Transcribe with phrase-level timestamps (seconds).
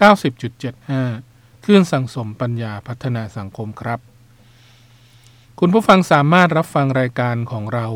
[0.00, 4.00] 90.75คลื่นสังสมปัญญาพัฒนาสังคมครับ
[5.60, 7.86] คุณผู้ฟังสามารถรับฟังรายการของเรา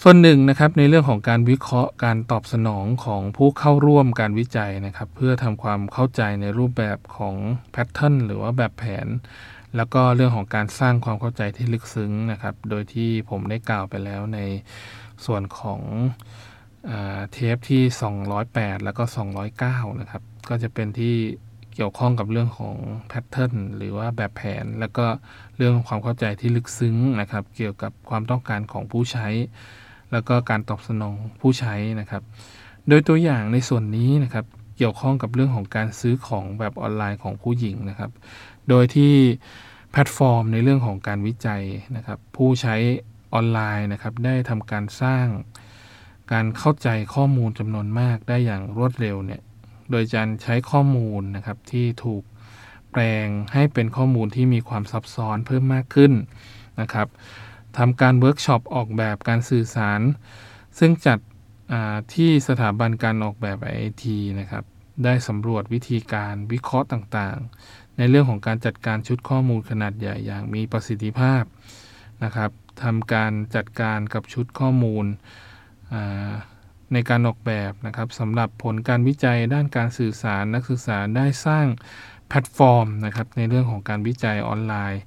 [0.02, 7.36] ส่วนหนึ่งนะครับในเรื่องของการวิเคราะห์การตอบสนองของผู้เข้าร่วมการวิจัยนะครับ เพื่อทำความเข้าใจในรูปแบบของ
[7.72, 9.06] แพทเทิร์นหรือว่าแบบแผน
[9.76, 14.38] แล้วก็เรื่องของการสร้างความเข้าใจที่ลึกซึ้งนะครับ โดยที่ผมได้กล่าวไปแล้วใน
[15.26, 15.80] ส่วนของ
[17.32, 17.82] เทปที่
[18.34, 19.04] 208 แล้วก็
[19.52, 21.16] 209 นะครับ ก็จะเป็นที่
[21.74, 22.76] เกี่ยวข้องกับเรื่องของ
[23.08, 25.06] pattern หรือว่าแบบแผน แล้วก็
[25.56, 29.26] เรื่องความเข้าใจที่ลึกซึ้งนะครับ เกี่ยวกับความต้องการของผู้ใช้
[30.12, 32.22] แล้วก็การตอบสนองผู้ใช้นะครับ
[32.88, 34.44] โดยตัวอย่างในส่วนนี้นะครับ
[34.76, 38.10] เกี่ยวข้องกับเรื่องของการซื้อของแบบออนไลน์ของผู้หญิงนะครับ
[38.68, 39.12] โดยที่
[39.90, 41.62] แพลตฟอร์มในเรื่องของการวิจัย
[41.96, 42.74] นะครับ ผู้ใช้
[43.34, 45.26] ออนไลน์นะครับ ได้ทำการสร้าง
[46.32, 49.40] การเข้าใจข้อมูลจำนวนมากได้อย่างรวดเร็วเนี่ย
[49.90, 52.22] โดยการใช้ข้อมูลนะครับที่ถูก
[52.90, 56.12] แปลงให้เป็นข้อมูลที่มีความซับซ้อนเพิ่มมากขึ้น
[56.80, 57.08] นะครับ
[57.78, 60.00] ทำการเวิร์กช็อปออกแบบการสื่อสาร
[60.78, 61.18] ซึ่งจัด
[62.14, 64.64] ที่สถาบันการออกแบบไอทีนะครับ
[65.04, 71.42] ได้สำรวจวิธีการวิเคราะห์ต่างๆ ในเรื่องของการจัดการชุดข้อมูลขนาดใหญ่อย่างมีประสิทธิภาพ
[72.24, 72.50] นะครับ
[72.82, 75.06] ทำการจัดการกับชุดข้อมูล
[76.92, 81.66] ในการออกแบบนะครับสำหรับผลการวิจัยด้านการสื่อสารนักศึกษาได้สร้าง
[82.28, 85.02] แพลตฟอร์มนะครับในเรื่องของการวิจัยออนไลน์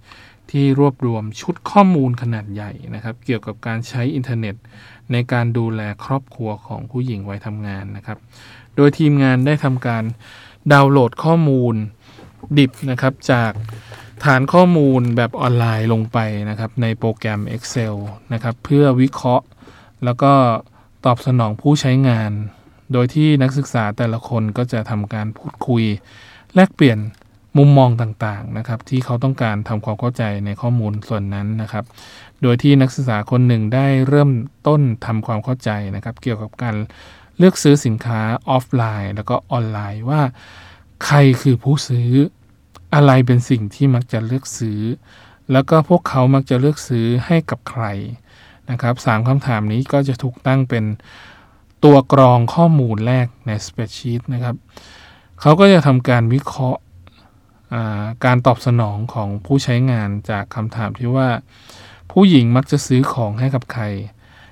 [0.51, 4.55] ที่รวบรวมชุดข้อมูลขนาดใหญ่นะครับ เกี่ยวกับการใช้อินเทอร์เน็ต
[5.11, 8.17] ในการดูแลครอบครัวของผู้หญิงวัยทำงานนะครับ
[8.75, 10.03] โดยทีมงานได้ทำการ
[10.73, 11.75] ดาวน์โหลดข้อมูล
[12.57, 13.51] ดิบนะครับจาก
[14.25, 16.17] ฐานข้อมูลแบบออนไลน์ลงไป
[16.49, 17.95] นะครับในโปรแกรม Excel
[18.33, 19.45] นะครับเพื่อวิเคราะห์
[20.05, 20.33] แล้วก็
[21.05, 22.31] ตอบสนองผู้ใช้งาน
[22.93, 25.83] โดยที่นักศึกษาแต่ละคนก็จะทำการพูดคุย
[26.55, 26.99] แลกเปลี่ยน
[27.57, 31.85] มุมมองต่างๆนะครับที่เขาต้องการทำความเข้าใจในข้อมูลส่วนนั้นนะครับ
[32.41, 34.31] โดยที่นักศึกษาคนหนึ่งได้เริ่ม
[34.67, 36.75] ต้นทำความเข้าใจนะครับ เกี่ยวกับการ
[37.37, 40.21] เลือกซื้อสินค้าออฟไลน์ แล้วก็ออนไลน์ว่า
[41.05, 42.09] ใครคือผู้ซื้อ
[42.93, 44.81] อะไรเป็นสิ่งที่มักจะเลือกซื้อ
[45.51, 47.85] แล้วก็พวกเขามักจะเลือกซื้อให้กับใคร
[48.71, 50.85] นะครับสามคำถามนี้ก็จะถูกตั้งเป็น
[51.83, 54.55] ตัวกรองข้อมูลแรกในสเปรดชีตนะครับ
[55.41, 56.81] เขาก็จะทำการวิเคราะห์
[58.25, 61.29] การตอบสนองของผู้ใช้งานจากคำถามที่ว่า
[62.11, 63.83] ผู้หญิงมักจะซื้อของให้กับใคร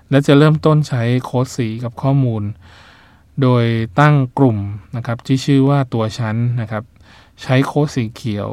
[0.09, 2.43] และจะเริ่มต้นใช้โค้ดสีกับข้อมูล
[3.41, 3.65] โดย
[3.99, 4.57] ตั้งกลุ่ม
[4.95, 6.83] นะครับที่ชื่อว่าตัวชั้นนะครับ
[7.41, 8.49] ใช้โค้ดสีเขียว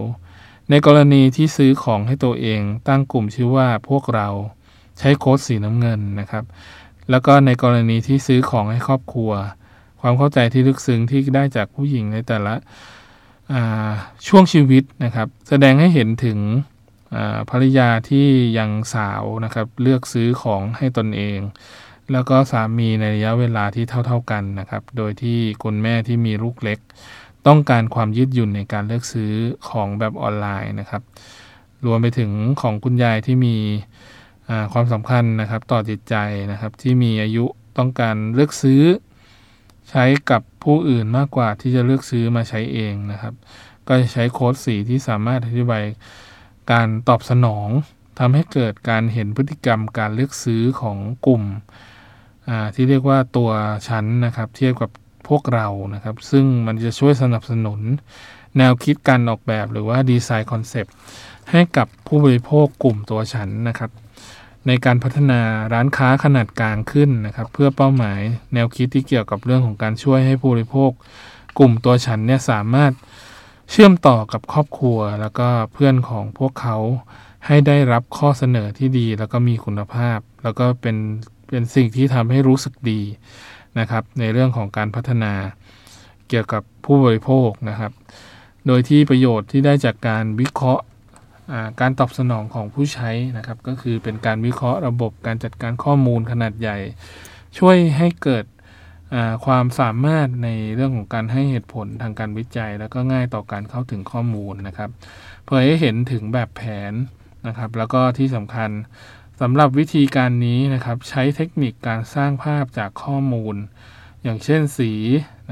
[0.71, 4.29] ในกรณีที่ซื้อของให้ตัวเอง ตั้งกลุ่มชื่อว่าพวกเรา
[5.03, 6.45] ใช้โค้ดสีน้ำเงินนะครับ
[7.11, 9.31] แล้วก็ในกรณีที่ซื้อของให้ครอบครัว
[10.01, 12.55] ความเข้าใจที่ลึกซึ้งที่ได้จากผู้หญิงในแต่ละ
[14.29, 16.39] ช่วงชีวิตนะครับ แสดงให้เห็นถึง
[17.51, 18.27] ภรรยาที่
[18.59, 21.39] ยังสาวนะครับ เลือกซื้อของให้ตนเอง
[22.13, 26.79] แล้วก็สามีในระยะเวลาที่เท่า ๆกันนะครับ โดยที่คุณแม่ที่มีลูกเล็ก
[27.47, 29.33] ต้องการความยืดหยุ่นในการเลือกซื้อ
[29.69, 31.03] ของแบบออนไลน์นะครับ
[31.87, 33.57] รวมไปถึงของคุณยายที่มี
[34.73, 36.17] ความสำคัญนะครับต่อจิตใจ
[36.53, 37.45] นะครับที่มีอายุ
[37.79, 38.83] ต้องการเลือกซื้อ
[39.91, 43.35] ใช้กับผู้อื่นมากกว่าที่จะเลือกซื้อมาใช้เองนะครับ
[43.89, 45.85] ก็จะใช้โค้ดสีที่สามารถอธิบาย
[46.73, 47.69] การตอบสนอง
[48.19, 51.43] ทำให้เกิดการเห็นพฤติกรรมการเลือกซื้อของกลุ่ม
[52.75, 53.51] ที่เรียกว่าตัว
[53.89, 54.91] ชั้นนะครับ เทียบกับ
[55.29, 57.81] พวกเรานะครับ ซึ่งมันจะช่วยสนับสนุน
[58.59, 60.95] แนวคิดการออกแบบหรือว่า design concept
[61.51, 63.91] ให้กับผู้บริโภคกลุ่มตัวชั้นนะครับ
[64.67, 65.41] ในการพัฒนา
[65.73, 68.21] ร้านค้าขนาดกลางขึ้นนะครับ เพื่อเป้าหมาย
[68.55, 70.91] แนวคิดที่เกี่ยวกับเรื่องของการช่วยให้ผู้บริโภค
[71.59, 72.93] กลุ่มตัวฉันเนี่ยสามารถ
[73.71, 76.77] เชื่อมต่อกับครอบครัว แล้วก็เพื่อนของพวกเขา
[77.47, 80.97] ให้ได้รับข้อเสนอที่ดี แล้วก็มีคุณภาพ แล้วก็เป็น
[81.49, 83.01] เป็นสิ่งที่ทำให้รู้สึกดี
[83.79, 85.33] นะครับ ในเรื่องของการพัฒนา
[86.29, 87.93] เกี่ยวกับผู้บริโภคนะครับ
[88.67, 90.85] โดยที่ประโยชน์ที่ได้จากการวิเคราะห์
[91.81, 96.79] การตอบสนองของผู้ใช้นะครับ ก็คือเป็นการวิเคราะห์ระบบการจัดการข้อมูลขนาดใหญ่
[97.59, 98.45] ช่วยให้เกิด
[99.47, 104.91] ความสามารถในเรื่องของการให้เหตุผลทางการวิจัย แล้วก็ง่ายต่อการเข้าถึงข้อมูลนะครับ
[105.45, 106.93] เพื่อให้เห็นถึงแบบแผน
[107.47, 108.71] นะครับ แล้วก็ที่สำคัญ
[109.41, 113.57] สำหรับวิธีการนี้นะครับ ใช้เทคนิคการสร้างภาพจากข้อมูล
[114.23, 114.93] อย่างเช่นสี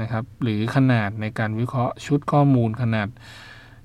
[0.01, 3.07] นะครับ หรือขนาดในการวิเคราะห์ชุดข้อมูลขนาด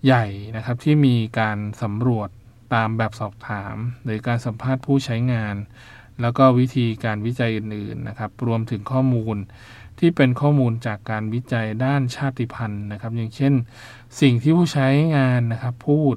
[0.06, 0.26] ใหญ่
[0.56, 2.28] นะครับที่มีการสำรวจ
[2.74, 5.56] ตามแบบสอบถาม หรือการสัมภาษณ์ผู้ใช้งาน
[6.20, 9.36] แล้วก็วิธีการวิจัยอื่นๆนะครับ รวมถึงข้อมูล
[9.98, 13.54] ที่เป็นข้อมูลจากการวิจัยด้านชาติพันธุ์นะครับ อย่างเช่น
[14.20, 16.16] สิ่งที่ผู้ใช้งานนะครับพูด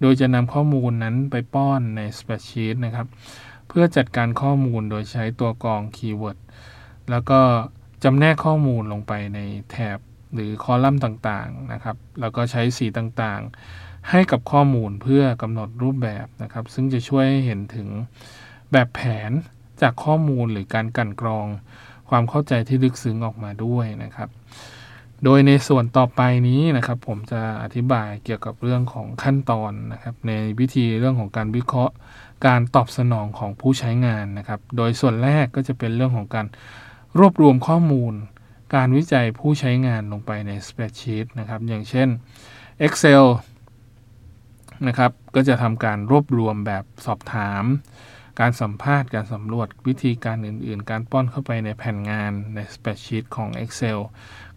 [0.00, 3.06] โดยจะนำข้อมูลนั้นไปป้อนใน spreadsheet นะครับ
[3.68, 6.38] เพื่อจัดการข้อมูลโดยใช้ตัวกรองคีย์เวิร์ด
[7.10, 7.40] แล้วก็
[8.04, 9.38] จำแนกข้อมูลลงไปใน
[9.70, 9.98] แถบ
[10.34, 17.88] หรือคอลัมน์ต่างๆนะครับ แล้วก็ใช้สีต่างๆ ให้กับข้อมูลเพื่อกำหนดรูปแบบนะครับ ซึ่งจะช่วยให้เห็นถึง
[18.72, 19.32] แบบแผน
[19.82, 21.46] จากข้อมูลหรือการกันกรอง
[22.08, 24.28] ความเข้าใจที่ลึกซึ้งออกมาด้วยนะครับ
[25.24, 31.94] โดยในส่วนต่อไปนี้นะครับ ผมจะอธิบายเกี่ยวกับเรื่องของขั้นตอนนะครับ ในวิธีเรื่องของการวิเคราะห์
[32.46, 36.46] การตอบสนองของผู้ใช้งานนะครับ โดยส่วนแรกก็จะเป็นเรื่องของการ
[37.18, 38.14] รวบรวมข้อมูล
[38.74, 42.08] การวิจัยผู้ใช้งานลงไปใน Spreadsheet นะครับ อย่างเช่น
[42.86, 43.24] Excel
[44.86, 47.64] นะครับ ก็จะทำการรวบรวมแบบสอบถาม
[48.40, 53.98] การสัมภาษณ์ การสำรวจวิธีการอื่น ๆ การป้อนเข้าไปในแผ่นงานใน Spreadsheet ของ Excel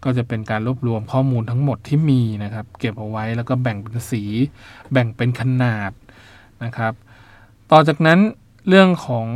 [0.04, 4.24] ก็จะเป็นการรวบรวมข้อมูลทั้งหมดที่มีนะครับ เก็บเอาไว้แล้วก็แบ่งเป็นสี
[4.92, 5.90] แบ่งเป็นขนาด
[6.64, 6.92] นะครับ
[7.70, 8.18] ต่อจากนั้น
[8.68, 9.26] เรื่องของ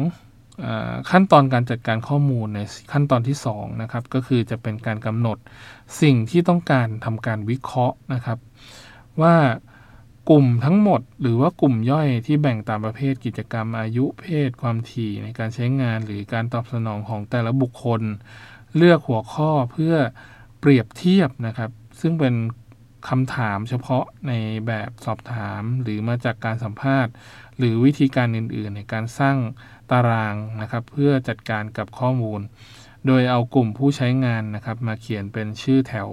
[1.10, 2.60] ขั้นตอนการจัดการข้อมูลใน
[2.92, 5.38] ขั้นตอนที่2นะครับก็คือจะเป็นการกำหนด
[6.02, 8.38] สิ่งที่ต้องการทำการวิเคราะห์นะครับ
[9.22, 9.36] ว่า
[10.30, 18.02] กลุ่มทั้งหมด หรือว่ากลุ่มย่อยที่แบ่งตามประเภทกิจกรรมอายุเพศ ความถี่ในการใช้งานหรือการตอบสนองของแต่ละบุคคล
[18.76, 19.94] เลือกหัวข้อเพื่อ
[20.60, 22.34] เปรียบเทียบนะครับ ซึ่งเป็น
[23.08, 24.32] คำถามเฉพาะใน
[24.66, 27.12] แบบสอบถาม หรือมาจากการสัมภาษณ์
[27.58, 29.36] หรือวิธีการอื่น ๆ ในการสร้าง
[29.92, 32.40] ตารางนะครับเพื่อจัดการกับข้อมูล
[33.06, 36.08] โดยเอากลุ่มผู้ใช้งานนะครับมาเขียนเป็นชื่อแถว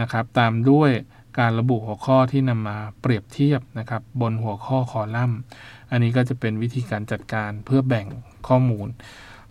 [0.00, 0.90] นะครับตามด้วย
[1.38, 5.38] การระบุหัวข้อที่นำมาเปรียบเทียบนะครับบนหัวข้อคอลัมน์
[5.90, 8.06] อันนี้ก็จะเป็นวิธีการจัดการเพื่อแบ่ง
[8.48, 8.88] ข้อมูล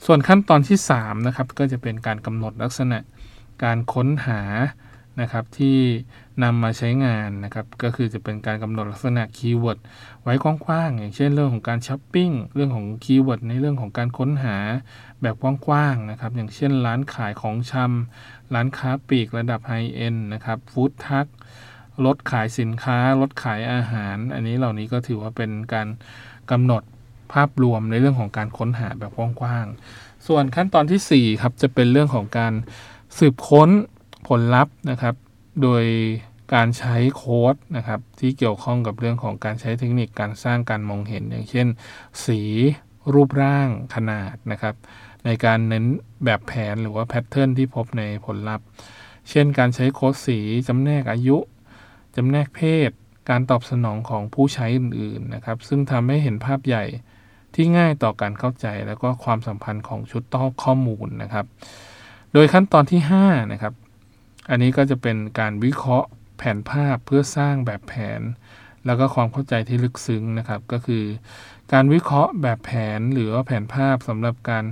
[0.05, 2.99] ส่วนขั้นตอนที่3นะครับก็จะเป็นการกำหนดลักษณะ
[3.63, 4.41] การค้นหา
[5.19, 5.77] นะครับที่
[6.43, 9.79] นำมาใช้งานนะครับก็คือจะเป็นการกำหนดลักษณะ keyword
[10.23, 14.57] ไว้กว้างๆอย่างเช่นเรื่องของการช้อปปิ้งเรื่องของ keyword ในเรื่องของการค้นหา
[15.21, 21.27] แบบกว้างๆนะครับอย่างเช่นร้านขายของชำร้านค้าปลีกระดับ high-end นะครับ food truck
[22.05, 25.87] รถขายสินค้ารถขายอาหาร อันนี้เหล่านี้ก็ถือว่าเป็นการ
[26.51, 26.83] กำหนด
[27.33, 32.53] ภาพรวมในเรื่องของการค้นหาแบบกว้างๆส่วนขั้นตอนที่4ครับจะเป็นเรื่องของการ
[33.17, 33.69] สืบค้น
[34.27, 35.15] ผลลัพธ์นะครับ
[35.61, 35.83] โดย
[36.53, 41.67] การใช้โค้ดนะครับ ที่เกี่ยวข้องกับเรื่องของการใช้เทคนิคการสร้างการมองเห็น อย่างเช่น
[42.25, 42.39] สี
[43.13, 44.75] รูปร่างขนาดนะครับ
[45.25, 45.85] ในการเน้น
[46.25, 48.65] แบบแผนหรือว่าแพทเทิร์นที่พบในผลลัพธ์
[49.29, 51.37] เช่น การใช้โค้ดสีจำแนกอายุ
[52.15, 52.91] จำแนกเพศ
[53.29, 56.83] การตอบสนองของผู้ใช้อื่นๆนะครับ ซึ่งทำให้เห็นภาพใหญ่
[57.55, 61.45] ที่ง่ายต่อการเข้าใจแล้วก็ความสัมพันธ์ของชุดต้อข้อมูลนะครับ
[62.33, 63.73] โดยขั้นตอนที่5นะครับ
[64.49, 66.07] อันนี้ก็จะเป็นการวิเคราะห์
[66.37, 68.21] แผนภาพเพื่อสร้างแบบแผน
[68.85, 71.03] แล้วก็ความเข้าใจที่ลึกซึ้งนะครับ ก็คือ
[71.73, 74.65] การวิเคราะห์แบบแผนหรือว่าแผนภาพสำหรับการ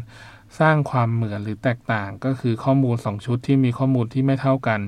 [0.60, 4.80] สร้างความเหมือนหรือแตกต่าง ก็คือข้อมูล 2 ชุดที่มีข้อมูลที่ไม่เท่ากัน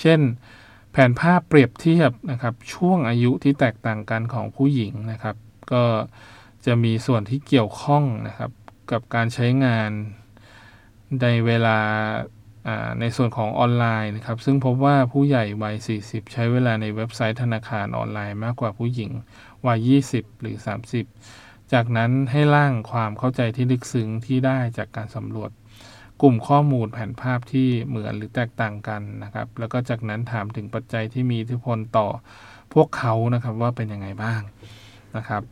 [0.00, 0.20] เช่น
[0.92, 5.36] แผนภาพเปรียบเทียบนะครับ ช่วงอายุที่แตกต่างกันของผู้หญิงนะครับ
[5.72, 5.84] ก็
[6.66, 8.50] จะมีส่วนที่เกี่ยวข้องนะครับ
[8.90, 9.90] กับการใช้งาน
[11.22, 11.78] ในเวลา
[13.00, 19.10] ในส่วนของออนไลน์นะครับซึ่งพบว่าผู้ใหญ่วัย 40 ใช้เวลาในเว็บไซต์ธนาคารออนไลน์มากกว่าผู้หญิง
[19.66, 20.56] วัย 20 หรือ
[21.14, 25.50] 30 จากนั้นให้ร่างความเข้าใจที่ลึกซึ้งที่ได้จากการสำรวจ
[26.22, 32.08] กลุ่มข้อมูลแผนภาพที่เหมือนหรือแตกต่างกันนะครับ แล้วก็จากนั้นถามถึงปัจจัยที่มีอิทธิพลต่อ
[32.74, 34.40] พวกเขานะครับว่าเป็นยังไงบ้าง
[35.16, 35.42] นะครับ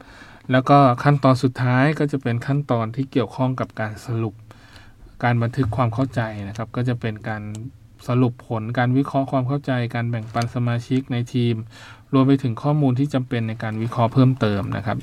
[0.53, 4.35] แล้วก็ขั้นตอนสุดท้ายก็จะเป็นขั้นตอนที่เกี่ยวข้องกับการสรุป
[5.25, 7.43] การบันทึกความเข้าใจนะครับ ก็จะเป็นการ
[8.09, 11.55] สรุปผลการวิเคราะห์ความเข้าใจ การแบ่งปันสมาชิกในทีม
[12.13, 14.99] รวมไปถึงข้อมูลที่จำเป็นในการวิเคราะห์เพิ่มเติมนะครับ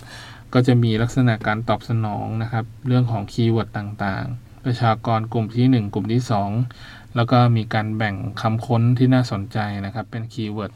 [0.54, 6.22] ก็จะมีลักษณะการตอบสนองนะครับ เรื่องของ keyword ต่างๆ ประชากรกลุ่มที่ 1 กลุ่มที่
[6.70, 10.72] 2 แล้วก็มีการแบ่งคำค้นที่น่าสนใจนะครับ เป็น keyword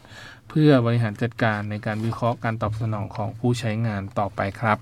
[0.50, 4.78] เพื่อบริหารจัดการในการวิเคราะห์การตอบสนองของผู้ใช้งานต่อไปครับ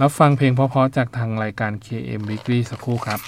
[0.00, 3.20] รับฟังเพลงเพราะๆจากทางรายการ KM Weekly สักครู่ครับ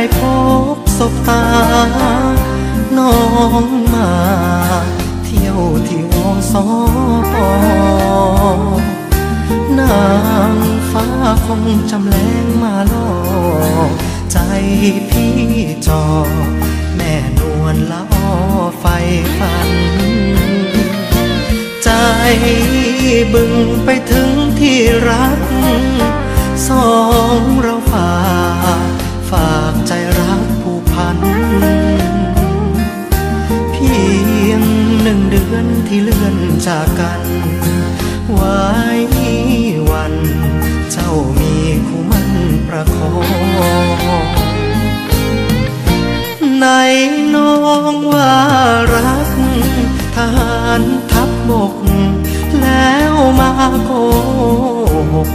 [0.00, 0.24] ได้พ
[0.76, 1.44] บศบตา
[2.98, 3.14] น้อ
[3.62, 3.64] ง
[3.94, 4.10] มา
[5.24, 6.64] เที่ยวที่วอสอ
[7.32, 7.50] ปอ
[9.78, 10.04] นา
[10.52, 10.56] ง
[10.90, 11.06] ฟ้า
[11.46, 13.10] คงจำแรงมาล่อ
[14.32, 14.38] ใจ
[15.10, 15.34] พี่
[15.86, 16.04] จอ
[16.96, 18.28] แม่นวลละอ้อ
[18.80, 18.84] ไฟ
[19.38, 19.70] ฝัน
[21.84, 21.90] ใจ
[23.32, 23.52] บึง
[23.84, 25.40] ไปถึงที่รัก
[26.68, 26.90] สอ
[27.38, 28.10] งเราฝ่า
[29.30, 29.59] ฝา
[35.40, 37.22] ลือนที่เลื่อนจากกัน
[38.32, 38.60] ไว้
[39.90, 40.14] วัน
[40.92, 41.54] เจ้ามี
[41.86, 42.28] คู่มัน
[42.68, 43.12] ประคอ
[44.22, 44.26] ง
[46.60, 46.66] ใน
[47.34, 47.54] น้อ
[47.92, 48.34] งว่า
[48.94, 49.30] รัก
[50.14, 50.82] ทหาร
[51.12, 51.74] ทัพบก
[52.60, 53.50] แล้วมา
[53.84, 53.90] โก
[55.14, 55.30] หก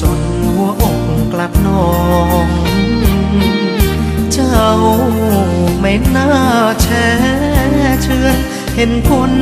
[0.00, 1.00] จนหัวอก
[1.32, 1.88] กลับนอ
[2.46, 2.48] ง
[4.32, 4.68] เจ้า
[5.80, 6.28] ไม่น่า
[6.82, 7.08] แช่
[8.02, 8.28] เชือ
[8.80, 9.32] เห็นคน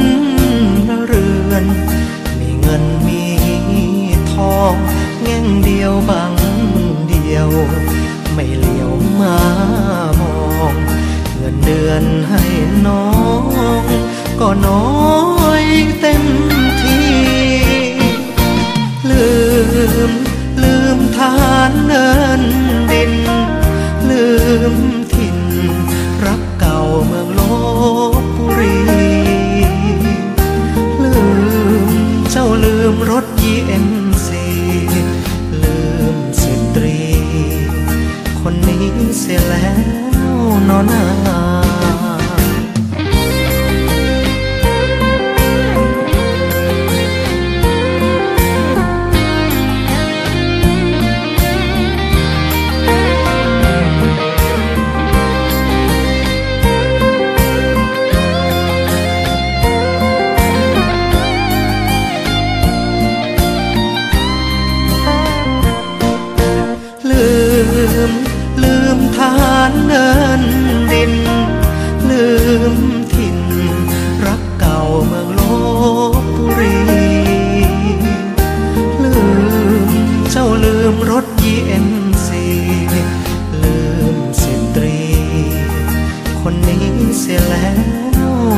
[0.89, 1.65] ละเรือน
[2.41, 3.23] มีเงินมี
[4.33, 4.75] ทอง
[5.23, 6.33] แง่งเดียวบาง
[7.09, 7.49] เดียว
[8.35, 8.91] ไม่เหลียว
[9.21, 9.39] มา
[10.21, 10.37] มอ
[10.73, 10.75] ง
[11.37, 12.43] เงินเดือนให้
[12.87, 13.07] น้อ
[13.83, 13.85] ง
[14.41, 15.65] ก็น้อย
[16.01, 16.25] เต็ม
[16.83, 17.01] ที
[19.11, 19.31] ลื
[20.09, 20.13] ม
[20.63, 21.37] ลืมทา
[21.71, 22.36] นเนิน
[32.95, 33.55] มรถยี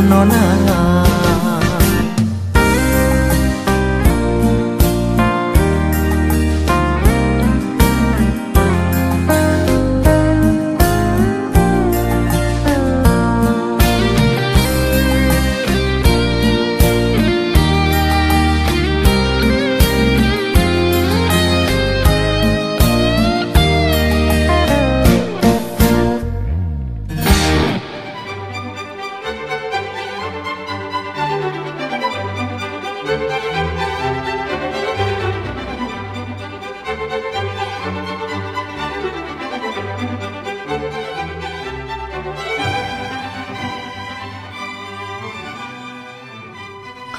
[0.08, 0.87] の中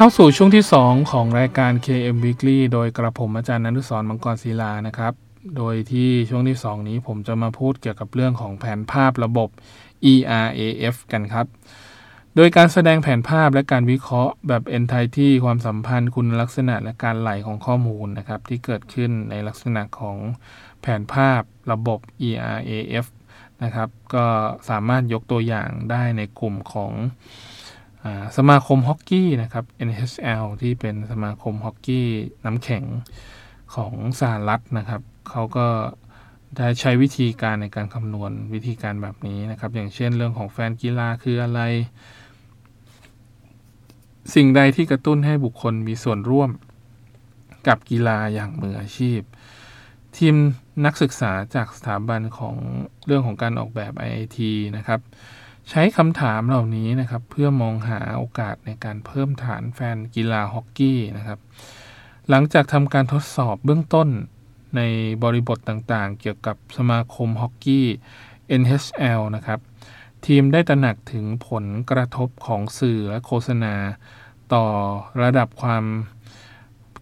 [0.10, 5.14] าสู่ช่วงที่ 2 ของรายการ KM Weekly โดยกระผมอาจารย์นันุสรมังกรศิลานะครับ
[5.58, 9.50] โดยที่ช่วงที่ 2 นี้ผมจะมาพูดเกี่ยวกับเรื่องของแผนภาพระบบ
[10.12, 11.46] ERAF กันครับ
[12.36, 20.18] โดยการแสดงแผนภาพและการวิเคราะห์แบบ entity ความสัมพันธ์คุณลักษณะและการไหลของข้อมูลนะครับ ที่เกิดขึ้นในลักษณะของ
[20.82, 22.00] แผนภาพระบบ
[22.30, 23.06] ERAF
[23.64, 24.26] นะครับ ก็
[24.70, 26.92] สามารถยกตัวอย่างได้ในกลุ่มของ
[28.38, 32.08] สมาคมฮอกกี้นะครับ NHL ที่เป็นสมาคมฮอกกี้
[32.46, 32.84] น้ำแข็ง
[33.76, 35.68] ของสหรัฐนะครับเขาก็
[36.58, 41.62] ได้ใช้วิธีการในการคำนวณวิธีการแบบนี้นะครับ อย่างเช่นเรื่องของแฟนกีฬาคืออะไร
[44.36, 46.50] สิ่งใดที่กระตุ้นให้บุคคลมีส่วนร่วม
[47.68, 49.22] กับกีฬาอย่างมืออาชีพ
[50.18, 50.36] ทีม
[50.86, 52.56] นักศึกษาจากสถาบันของ
[53.06, 54.40] เรื่องของการออกแบบ IIT
[54.78, 55.00] นะครับ
[55.70, 61.40] ใช้คำถามเหล่านี้นะครับ เพื่อมองหาโอกาสในการเพิ่มฐานแฟนกีฬาฮอกกี้นะครับ
[62.30, 64.10] หลังจากทำการทดสอบเบื้องต้น
[64.76, 64.82] ใน
[65.24, 67.88] บริบทต่างๆ เกี่ยวกับสมาคมฮอกกี้
[68.62, 69.60] NHL นะครับ
[70.26, 73.76] ทีมได้ตระหนักถึงผลกระทบของสื่อและโฆษณา
[74.54, 74.66] ต่อ
[75.24, 75.84] ระดับความ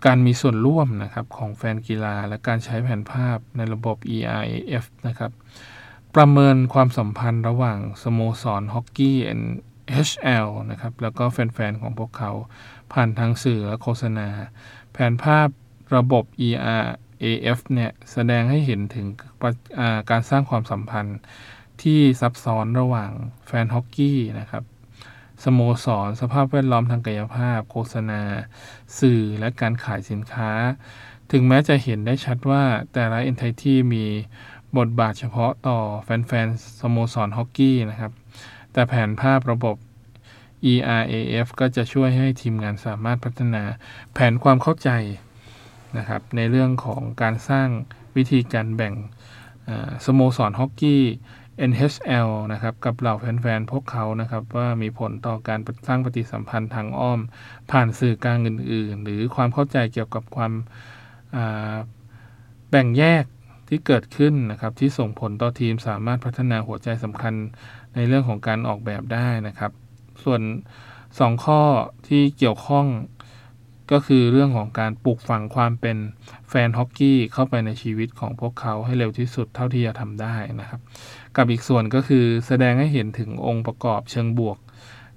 [0.06, 5.32] การมีส่วนร่วมนะครับของแฟนกีฬาและการใช้แผนภาพในระบบ ERAF นะครับ
[6.22, 12.32] ประเมินความสัมพันธ์ระหว่างสโมสรฮอกกี้ NHL นะครับ แล้วก็แฟน ๆ ของพวกเขา
[12.94, 14.28] ผ่านทางสื่อและโฆษณา
[14.92, 15.48] แผนภาพ
[15.96, 19.08] ระบบ ERAF เนี่ย แสดงให้เห็นถึง
[20.10, 21.20] การสร้างความสัมพันธ์
[21.82, 23.12] ที่ซับซ้อนระหว่าง
[23.48, 24.64] แฟนฮอกกี้นะครับ
[25.44, 28.22] สโมสร สภาพแวดล้อมทางกายภาพ โฆษณา
[29.00, 30.52] สื่อและการขายสินค้า
[31.32, 34.06] ถึงแม้จะเห็นได้ชัดว่าแต่ละ entity มี
[34.78, 38.12] บทบาทเฉพาะต่อแฟนๆสโมสรฮอกกี้นะครับ
[38.74, 39.76] แต่แผนภาพระบบ
[40.72, 43.64] ERAF ก็จะช่วยให้ทีมงานสามารถพัฒนา
[44.14, 44.90] แผนความเข้าใจ
[45.98, 47.68] นะครับในเรื่องของการสร้าง
[48.16, 48.94] วิธีการแบ่ง
[50.06, 51.04] สโมสรฮอกกี้
[51.72, 57.20] NHL นะครับกับเหล่าแฟนๆ พวกเขานะครับว่ามีผลต่อการสร้างปฏิสัมพันธ์ทางอ้อม
[57.72, 60.54] ผ่านสื่อกลางอื่น ๆ หรือความเข้าใจเกี่ยวกับความ
[62.70, 63.24] แบ่งแยก
[63.70, 67.34] ที่เกิดขึ้นนะครับที่ส่งผลต่อทีมสามารถพัฒนาหัวใจสำคัญ
[67.96, 69.72] ในเรื่องของการออกแบบได้นะครับ
[70.24, 70.42] ส่วน
[70.94, 71.62] 2 ข้อ
[72.08, 72.88] ที่เกี่ยวข้อง
[73.92, 75.98] ก็คือเรื่องของการปลูกฝังความเป็น
[76.50, 80.82] แฟนฮอกกี้เข้าไปในชีวิตของพวกเขาให้เร็วที่สุดเท่าที่จะทำได้นะครับ
[81.38, 84.58] กับอีกส่วนก็คือแสดงให้เห็นถึงองค์ประกอบเชิงบวก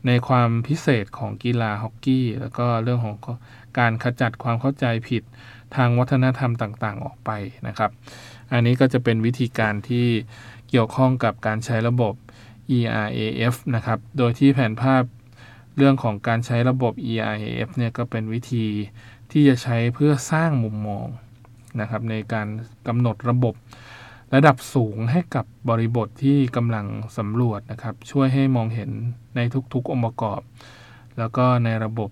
[0.07, 3.17] ในความพิเศษของกีฬาฮอกกี้ แล้วก็เรื่องของ
[3.79, 5.23] การขจัดความเข้าใจผิด
[5.77, 7.31] ทางวัฒนธรรมต่างๆ ออกไป
[7.69, 7.91] นะครับ
[8.53, 10.07] อันนี้ก็จะเป็นวิธีการที่
[10.69, 12.15] เกี่ยวข้องกับการใช้ระบบ
[12.79, 15.03] ERAF นะครับ โดยที่แผนภาพ
[15.77, 18.67] เรื่องของการใช้ระบบ ERAF เนี่ยก็เป็นวิธี
[19.31, 21.07] ที่จะใช้เพื่อสร้างมุมมอง
[21.81, 22.47] นะครับในการ
[22.89, 23.55] กำหนดระบบ
[24.35, 26.87] ระดับสูงให้กับบริบทที่กำลัง
[27.19, 28.91] สำรวจนะครับ ช่วยให้มองเห็น
[29.37, 29.41] ใน
[29.73, 30.41] ทุกๆองค์ประกอบ
[31.19, 32.11] แล้วก็ในระบบ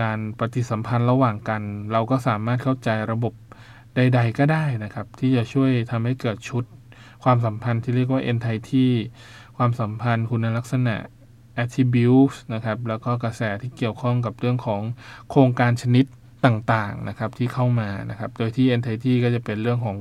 [0.00, 3.32] การปฏิสัมพันธ์ระหว่างกัน เราก็สามารถเข้าใจระบบ
[3.96, 6.64] ใด ๆ ก็ได้นะครับ ที่จะช่วยทำให้เกิดชุด
[7.24, 8.86] ความสัมพันธ์ที่เรียกว่า entity
[9.56, 10.96] ความสัมพันธ์คุณลักษณะ
[11.62, 14.82] attributes นะครับ แล้วก็กระแสที่เกี่ยวข้องกับเรื่องของ
[15.30, 16.04] โครงการชนิด
[16.44, 19.98] ต่างๆนะครับที่เข้ามานะครับ โดยที่ entity ก็จะเป็นเรื่องของ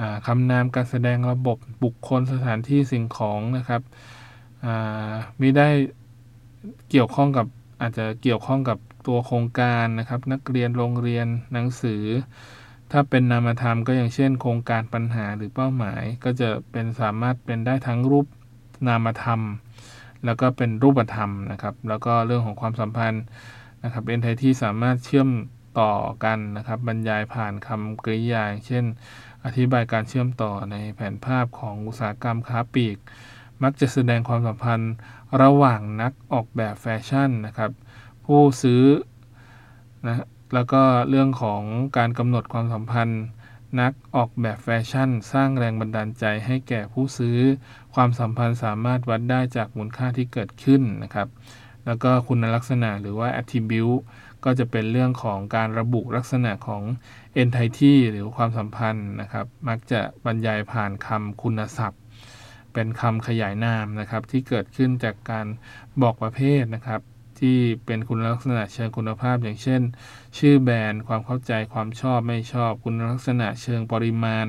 [0.00, 3.82] อคำนามการแสดงระบบบุคคลสถานที่สิ่งของนะครับ
[5.38, 5.68] ไม่ได้
[6.90, 7.46] เกี่ยวข้องกับ
[7.80, 12.02] อาจจะเกี่ยวข้องกับ ตัวโครงการนะครับ นักเรียนโรงเรียนหนังสือ
[12.92, 18.26] ถ้าเป็นนามธรรมก็อย่างเช่น โครงการปัญหาหรือเป้าหมาย ก็จะเป็นสามารถเป็นได้ทั้งรูป
[18.86, 19.40] นามธรรม
[20.24, 23.24] แล้วก็เป็นรูปธรรมนะครับ แล้วก็เรื่องของความสัมพันธ์
[23.84, 25.28] นะครับเป็นไทที่สามารถเชื่อม
[25.80, 25.92] ต่อ
[26.24, 28.84] กันนะครับ บรรยายผ่านคำกริยาเช่น
[29.44, 32.98] อธิบายการเชื่อมต่อในแผนภาพของอุตสาหกรรมค้าปลีก
[33.62, 34.94] มักจะแสดงความสัมพันธ์
[35.42, 37.70] ระหว่างนักออกแบบแฟชั่นนะครับ
[38.26, 38.82] ผู้ซื้อ
[40.06, 41.62] นะแล้วก็เรื่องของ
[41.96, 43.22] การกำหนดความสัมพันธ์
[43.80, 47.38] นักออกแบบแฟชั่น สร้างแรงบันดาลใจให้แก่ผู้ซื้อ
[47.94, 51.28] ความสัมพันธ์สามารถวัดได้จากมูลค่าที่เกิดขึ้นนะครับ
[51.86, 54.02] แล้วก็คุณลักษณะหรือว่า attribute
[54.44, 56.82] ก็จะเป็นเรื่องของการระบุลักษณะของ
[57.42, 62.00] entity หรือความสัมพันธ์นะครับ มักจะบรรยายผ่านคำคุณศัพท์
[62.72, 65.46] เป็นคำขยายนามนะครับ ที่เกิดขึ้นจากการ
[66.02, 67.00] บอกประเภทนะครับ
[67.40, 69.82] ที่เป็นคุณลักษณะเชิงคุณภาพ อย่างเช่น
[70.38, 74.46] ชื่อแบรนด์ความเข้าใจความชอบไม่ชอบ คุณลักษณะเชิงปริมาณ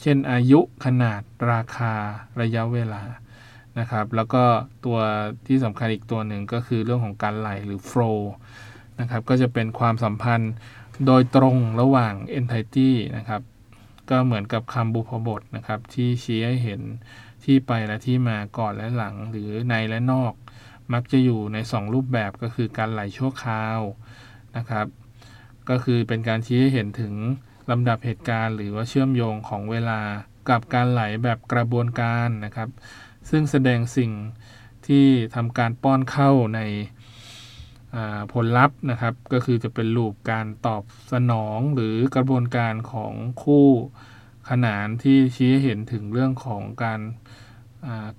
[0.00, 1.20] เช่นอายุขนาด
[1.52, 1.94] ราคา
[2.40, 3.02] ระยะเวลา
[3.78, 4.44] นะครับแล้วก็
[4.84, 4.98] ตัว
[5.46, 8.20] ที่สำคัญอีกตัวหนึ่งก็คือเรื่องของการไหลหรือ flow
[9.00, 10.52] นะครับก็จะเป็นความสัมพันธ์
[11.06, 13.42] โดยตรงระหว่าง entity นะครับ
[14.10, 16.80] ก็เหมือนกับคำบุพบทนะครับที่ชี้ให้เห็น
[17.44, 20.32] ที่ไปและที่มาก่อนและหลังหรือในและนอก
[20.92, 23.80] มักจะอยู่ใน 2 รูปแบบก็คือการไหลชั่วคราว
[24.56, 24.86] นะครับ
[25.70, 27.14] ก็คือเป็นการชี้ให้เห็นถึง
[27.70, 30.00] ลำดับเหตุการณ์ หรือว่าเชื่อมโยงของเวลา
[30.50, 32.68] กับการไหลแบบกระบวนการนะครับ
[33.30, 34.12] ซึ่งแสดงสิ่ง
[34.86, 36.60] ที่ทำการป้อนเข้าใน
[38.32, 43.68] ผลลัพธ์นะครับ ก็คือจะเป็นลูปการตอบสนองหรือกระบวนการของคู่
[44.50, 47.00] ขนานที่ชี้ให้เห็นถึงเรื่องของการ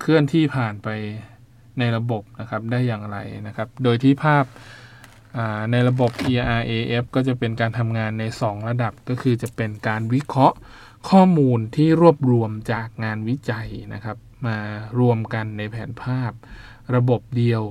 [0.00, 0.88] เคลื่อนที่ผ่านไป
[1.78, 4.44] ในระบบนะครับได้อย่างไรนะครับ โดยที่ภาพ
[5.72, 10.56] ในระบบ ERAF ก็จะเป็นการทำงานใน 2 ระดับก็คือจะเป็นการวิเคราะห์
[11.10, 14.56] ข้อมูลที่รวบรวมจากงานวิจัยนะครับ มา
[14.98, 16.30] รวมกันในแผนภาพ
[16.94, 17.62] ระบบเดียว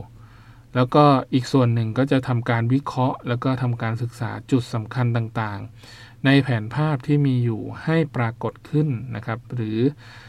[0.76, 10.27] แล้วก็อีกส่วนหนึ่งก็จะทำการวิเคราะห์ แล้วก็ทำการศึกษาจุดสำคัญต่างๆ ในแผนภาพที่มีอยู่ให้ปรากฏขึ้นนะครับ หรืออ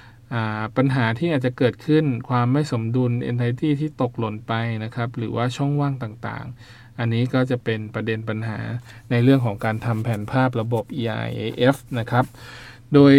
[0.76, 4.52] ปัญหาที่อาจจะเกิดขึ้นความไม่สมดุล entity ที่ตกหล่นไป
[4.84, 8.58] นะครับ หรือว่าช่องว่างต่างๆ อันนี้ก็จะเป็นประเด็นปัญหา
[9.10, 12.24] ในเรื่องของการทำแผนภาพระบบ EIAF นะครับ
[12.94, 13.14] โดย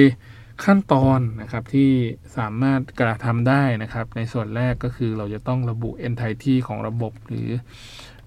[0.65, 1.91] ขั้นตอนนะครับที่
[2.37, 7.49] สามารถกระทำได้นะครับ ในส่วนแรกก็คือเราจะต้องระบุ entity ของระบบหรือ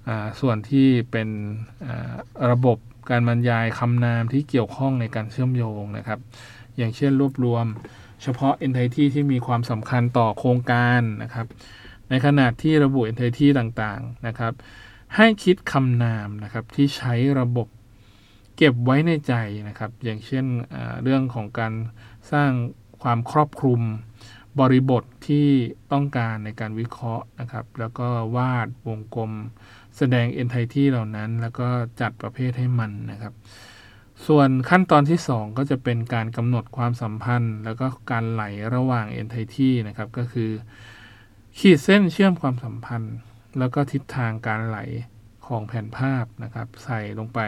[0.08, 1.28] อส่วนที่เป็น
[2.50, 2.78] ระบบ
[3.10, 6.18] การบรรยายคำนามที่เกี่ยวข้องในการเชื่อมโยงนะครับ
[6.76, 7.66] อย่างเช่นรวบรวม
[8.22, 11.46] เฉพาะ entity ที่มีความสำคัญต่อโครงการนะครับ
[12.08, 14.52] ในขณะที่ระบุ entity ต่างๆนะครับ
[15.16, 17.68] ให้คิดคำนามนะครับที่ใช้ระบบ
[18.56, 19.34] เก็บไว้ในใจ
[19.68, 20.44] นะครับ อย่างเช่น
[21.02, 21.72] เรื่องของการ
[22.32, 22.50] สร้าง
[23.02, 23.80] ความครอบคลุม
[24.60, 25.48] บริบทที่
[25.92, 29.32] ต้องการในการวิเคราะห์นะครับ แล้วก็วาดวงกลม
[29.96, 31.68] แสดง entity เหล่านั้น แล้วก็
[32.00, 33.32] จัดประเภทให้มันนะครับ
[34.28, 40.50] ส่วนขั้นตอนที่ 2 ก็จะเป็นการกำหนดความสัมพันธ์ แล้วก็การไหลระหว่าง entity นะครับ ก็คือ
[41.58, 43.14] ขีดเส้นเชื่อมความสัมพันธ์
[43.58, 44.78] แล้วก็ทิศทางการไหล
[45.46, 47.40] ของแผนภาพนะครับ ใส่ลงไป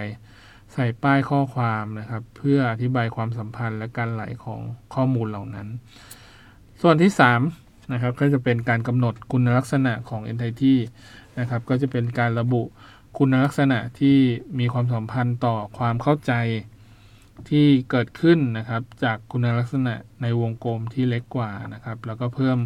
[0.74, 4.60] ใส่ป้ายข้อความนะครับ เพื่ออธิบายความสัมพันธ์และการไหลของ
[4.94, 5.68] ข้อมูลเหล่านั้น
[6.82, 7.12] ส่วนที่
[7.52, 10.74] 3 นะครับ ก็จะเป็นการกำหนดคุณลักษณะของ entity
[11.38, 12.62] นะครับ ก็จะเป็นการระบุ
[13.18, 14.18] คุณลักษณะที่
[14.58, 16.32] มีความสัมพันธ์ต่อความเข้าใจ
[17.48, 22.58] ที่เกิดขึ้นนะครับ จากคุณลักษณะในวงกลมที่เล็กกว่านะครับ แล้วก็เพิ่ม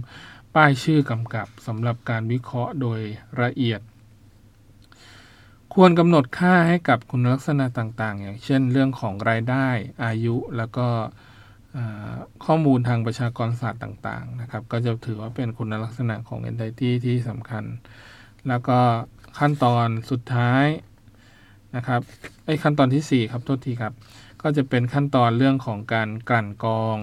[0.55, 3.01] ป้ายชื่อกำกับสำหรับการวิเคราะห์โดย
[3.43, 3.81] ละเอียด
[5.75, 9.69] ควรกำหนดค่าให้กับคุณลักษณะต่างๆ อย่างเช่น เรื่องของรายได้
[10.05, 10.89] อายุแล้วก็
[12.45, 17.65] ข้อมูลทางประชากรศาสตร์ต่าง ๆ นะครับ ก็จะถือว่าเป็นคุณลักษณะของ entity ที่สำคัญ
[18.49, 18.79] แล้วก็
[19.39, 20.67] ขั้นตอนสุดท้าย
[21.77, 22.01] นะครับ
[22.45, 23.95] ไอ้ขั้นตอนที่ 4 ครับโทษทีครับ
[24.43, 26.97] ก็จะเป็นขั้นตอนเรื่องของการกลั่นกรอง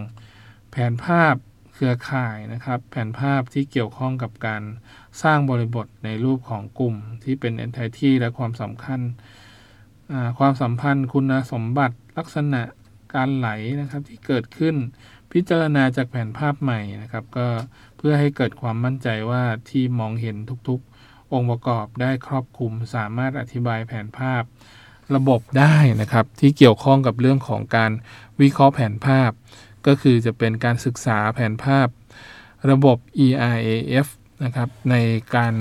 [0.72, 1.36] แผนภาพ
[1.74, 4.64] เครือข่ายนะครับ แผนภาพที่เกี่ยวข้องกับการ
[5.24, 9.00] สร้างบริบทในรูปของกลุ่มที่เป็น entity และความสำคัญ
[10.40, 12.62] ความสัมพันธ์ คุณสมบัติลักษณะ
[13.16, 13.50] การไหล
[13.82, 14.76] นะครับที่เกิดขึ้น
[15.32, 17.48] พิจารณาจากแผนภาพใหม่นะครับ ก็
[17.98, 20.36] เพื่อให้เกิดความมั่นใจว่าที่มองเห็น
[20.70, 20.82] ทุก
[21.34, 24.44] องค์ประกอบได้ครอบคลุม สามารถอธิบายแผนภาพ
[25.16, 27.92] ระบบได้นะครับที่เกี่ยวข้องกับเรื่องของการ
[28.42, 29.32] วิเคราะห์แผนภาพ
[29.88, 31.88] ก็คือจะเป็นการศึกษาแผนภาพ
[32.72, 34.08] ระบบ ERAF
[34.44, 34.96] นะครับใน
[35.36, 35.56] การ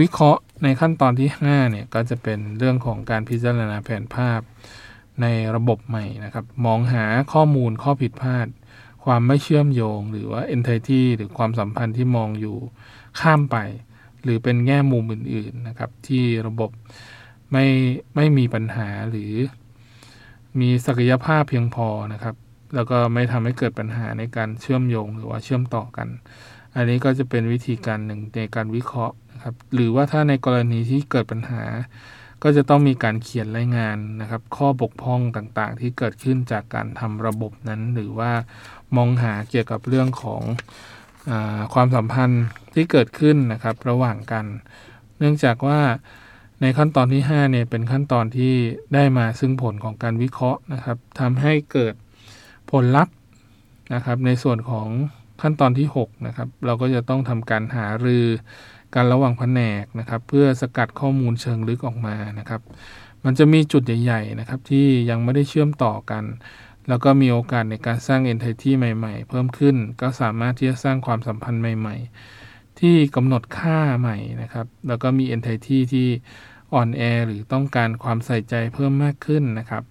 [0.00, 4.40] วิเคราะห์ในขั้นตอนที่5เนี่ยก็จะเป็นเรื่องของการพิจารณาแผนภาพ
[5.22, 8.46] ในระบบใหม่นะครับ มองหาข้อมูลข้อผิดพลาด
[9.04, 12.56] ความไม่เชื่อมโยง หรือว่า entity หรือความสัมพันธ์ที่มองอยู่
[13.20, 13.56] ข้ามไป
[14.24, 16.70] หรือเป็นแง่มุมอื่น ๆนะครับ ที่ระบบ
[17.52, 17.66] ไม่
[18.16, 19.32] ไม่มีปัญหาหรือ
[20.60, 22.34] มีศักยภาพเพียงพอนะครับ
[22.74, 26.08] แล้วก็ไม่ทำให้เกิดปัญหาในการเชื่อมโยงหรือว่าเชื่อมต่อกัน
[26.74, 31.62] อันนี้ก็จะเป็นวิธีการหนึ่งในการวิเคราะห์นะครับ หรือว่าถ้าในกรณีที่เกิดปัญหา
[32.42, 38.32] ก็จะต้องมีการเขียนรายงานนะครับ ข้อบกพร่องต่างๆ ที่เกิดขึ้นจากการทำระบบนั้น หรือว่า
[38.96, 40.42] มองหาเกี่ยวกับเรื่องของ
[41.74, 44.44] ความสัมพันธ์ที่เกิดขึ้นนะครับระหว่างกัน
[45.18, 45.80] เนื่องจากว่า
[46.60, 48.54] ในขั้นตอนที่5เนี่ยเป็นขั้นตอนที่
[48.94, 51.94] ได้มาซึ่งผลของการวิเคราะห์นะครับทำให้เกิด
[52.70, 53.14] ผลลัพธ์
[53.94, 54.88] นะครับ ในส่วนของ
[55.42, 58.26] ขั้นตอนที่6นะครับเราก็จะต้องทำการหารือ
[58.94, 62.60] กันระหว่างแผนกนะครับ เพื่อสกัดข้อมูลเชิงลึกออกมานะครับ
[63.24, 66.24] มันจะมีจุดใหญ่ ๆ นะครับ ที่ยังไม่ได้เชื่อมต่อกัน
[66.88, 71.96] แล้วก็มีโอกาสในการสร้าง entity ใหม่ๆ เพิ่มขึ้น ก็สามารถที่จะสร้างความสัมพันธ์ใหม่
[72.38, 76.08] ๆ ที่กำหนดค่าใหม่นะครับ แล้วก็มี entity ที่
[76.74, 79.82] อ่อนแอหรือต้องการความใส่ใจเพิ่มมากขึ้นนะครับ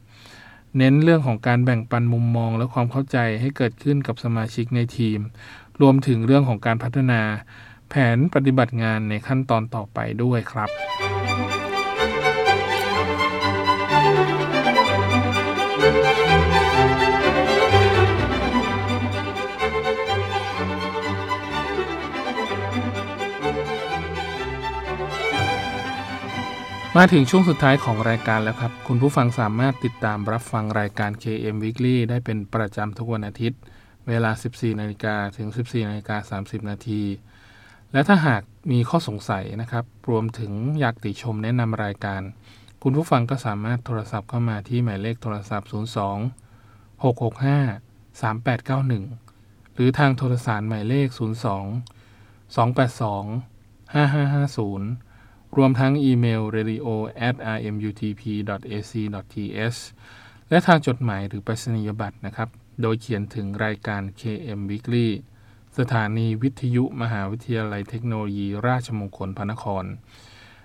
[0.78, 5.20] เน้นเรื่องของการแบ่งปันมุมมอง และความเข้าใจให้เกิดขึ้นกับสมาชิกในทีม
[5.82, 7.22] รวมถึงเรื่องของการพัฒนา
[7.90, 10.70] แผนปฏิบัติงานในขั้นตอนต่อไปด้วยครับ
[26.98, 33.60] มาถึงช่วงสุดท้ายของรายการแล้วครับ คุณผู้ฟังสามารถติดตามรับฟังรายการ KM Weekly ได้เป็นประจำทุกวันอาทิตย์
[34.08, 37.02] เวลา 14นาฬิกาถึง 14นาฬิกา30 นาที
[37.92, 42.22] และถ้าหากมีข้อสงสัยนะครับ รวมถึงอยากติชมแนะนำรายการ
[42.84, 45.74] คุณผู้ฟังก็สามารถโทรศัพท์เข้ามาที่หมายเลขโทรศัพท์ 02
[47.04, 51.16] 665 3891 หรือทางโทรสารหมายเลข 02
[52.56, 55.11] 282 5550
[55.58, 56.88] รวมทั้งอีเมล radio
[57.28, 58.24] at rmutp
[58.72, 58.92] ac
[59.34, 59.80] th
[60.50, 62.50] และทางจดหมายหรือไปรษณียบัตรนะครับ
[62.82, 65.08] โดยเขียนถึงรายการ KM Weekly
[65.78, 69.86] สถานีวิทยุมหาวิทยาลัยเทคโนโลยี ราชมงคลพระนคร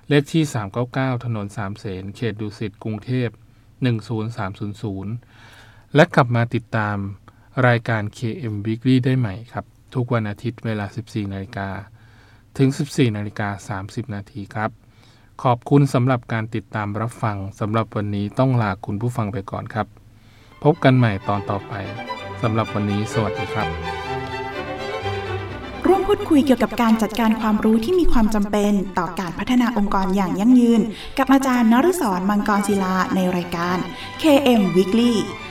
[0.09, 0.45] เลขที่
[0.85, 3.29] 399 ถนนสามเสน เขตดุสิต กรุงเทพ
[4.63, 6.97] 10300 และกลับมาติดตาม
[7.67, 11.71] รายการ KM Weekly ได้ใหม่ครับ ทุกวันอาทิตย์เวลา 14นาฬิกา
[12.59, 14.71] ถึง 14นาฬิกา30 นาทีครับ
[15.43, 19.87] ขอบคุณสำหรับการติดตามรับฟังสำหรับวันนี้ต้องลาคุณผู้ฟังไปก่อนครับ
[20.65, 21.75] พบกันใหม่ตอนต่อไป
[22.43, 23.69] สำหรับวันนี้สวัสดีครับ
[25.87, 30.81] ร่วมพูดคุยเกี่ยวกับการจัดการความรู้ที่มีความจำเป็นต่อการพัฒนาองค์กรอย่างยั่งยืน
[31.19, 33.77] กับอาจารย์นฤศรมังกรศิลาในรายการ
[34.23, 35.13] KM Weekly